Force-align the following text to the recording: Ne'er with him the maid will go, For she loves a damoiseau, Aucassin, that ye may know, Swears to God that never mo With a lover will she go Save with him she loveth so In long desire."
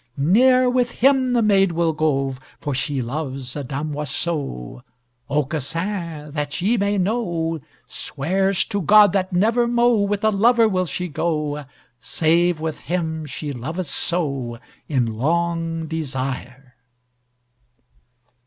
Ne'er 0.17 0.67
with 0.67 0.89
him 1.01 1.33
the 1.33 1.43
maid 1.43 1.73
will 1.73 1.93
go, 1.93 2.33
For 2.59 2.73
she 2.73 3.03
loves 3.03 3.55
a 3.55 3.63
damoiseau, 3.63 4.81
Aucassin, 5.29 6.31
that 6.31 6.59
ye 6.59 6.75
may 6.75 6.97
know, 6.97 7.59
Swears 7.85 8.65
to 8.65 8.81
God 8.81 9.13
that 9.13 9.31
never 9.31 9.67
mo 9.67 9.97
With 10.01 10.23
a 10.23 10.31
lover 10.31 10.67
will 10.67 10.85
she 10.87 11.07
go 11.07 11.65
Save 11.99 12.59
with 12.59 12.79
him 12.79 13.27
she 13.27 13.53
loveth 13.53 13.85
so 13.85 14.57
In 14.89 15.05
long 15.05 15.85
desire." 15.85 16.77